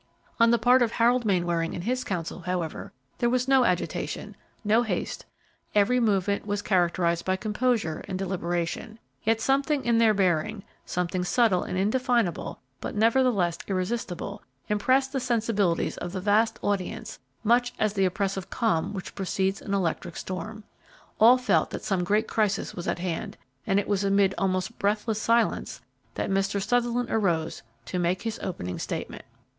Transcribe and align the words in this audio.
On 0.39 0.49
the 0.49 0.57
part 0.57 0.81
of 0.81 0.93
Harold 0.93 1.25
Mainwaring 1.25 1.75
and 1.75 1.83
his 1.83 2.03
counsel, 2.03 2.39
however, 2.39 2.91
there 3.19 3.29
was 3.29 3.47
no 3.47 3.65
agitation, 3.65 4.35
no 4.63 4.81
haste; 4.81 5.27
every 5.75 5.99
movement 5.99 6.43
was 6.43 6.63
characterized 6.63 7.23
by 7.23 7.35
composure 7.35 8.03
and 8.07 8.17
deliberation, 8.17 8.97
yet 9.21 9.39
something 9.39 9.85
in 9.85 9.99
their 9.99 10.15
bearing 10.15 10.63
something 10.87 11.23
subtle 11.23 11.61
and 11.61 11.77
indefinable 11.77 12.59
but 12.79 12.95
nevertheless 12.95 13.59
irresistible 13.67 14.41
impressed 14.69 15.13
the 15.13 15.19
sensibilities 15.19 15.97
of 15.97 16.13
the 16.13 16.19
vast 16.19 16.57
audience 16.63 17.19
much 17.43 17.71
as 17.77 17.93
the 17.93 18.05
oppressive 18.05 18.49
calm 18.49 18.93
which 18.95 19.13
precedes 19.13 19.61
an 19.61 19.71
electric 19.75 20.17
storm. 20.17 20.63
All 21.19 21.37
felt 21.37 21.69
that 21.69 21.83
some 21.83 22.03
great 22.03 22.27
crisis 22.27 22.73
was 22.73 22.87
at 22.87 22.97
hand, 22.97 23.37
and 23.67 23.79
it 23.79 23.87
was 23.87 24.03
amid 24.03 24.33
almost 24.39 24.79
breathless 24.79 25.21
silence 25.21 25.79
that 26.15 26.31
Mr. 26.31 26.59
Sutherland 26.59 27.11
arose 27.11 27.61
to 27.85 27.99
make 27.99 28.23
his 28.23 28.39
opening 28.41 28.79
statement. 28.79 29.25